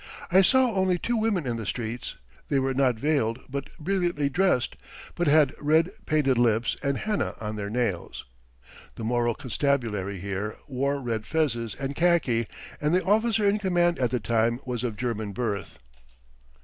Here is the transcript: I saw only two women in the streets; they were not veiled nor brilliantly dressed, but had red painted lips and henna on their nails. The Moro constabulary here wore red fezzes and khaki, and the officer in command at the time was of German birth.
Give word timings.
I 0.31 0.41
saw 0.41 0.71
only 0.73 0.97
two 0.97 1.15
women 1.15 1.45
in 1.45 1.57
the 1.57 1.65
streets; 1.67 2.15
they 2.49 2.57
were 2.57 2.73
not 2.73 2.95
veiled 2.95 3.37
nor 3.53 3.61
brilliantly 3.79 4.29
dressed, 4.29 4.75
but 5.13 5.27
had 5.27 5.53
red 5.59 5.91
painted 6.07 6.39
lips 6.39 6.75
and 6.81 6.97
henna 6.97 7.35
on 7.39 7.55
their 7.55 7.69
nails. 7.69 8.25
The 8.95 9.03
Moro 9.03 9.35
constabulary 9.35 10.17
here 10.19 10.55
wore 10.67 10.99
red 10.99 11.27
fezzes 11.27 11.75
and 11.79 11.95
khaki, 11.95 12.47
and 12.81 12.95
the 12.95 13.03
officer 13.05 13.47
in 13.47 13.59
command 13.59 13.99
at 13.99 14.09
the 14.09 14.19
time 14.19 14.59
was 14.65 14.83
of 14.83 14.97
German 14.97 15.33
birth. 15.33 15.77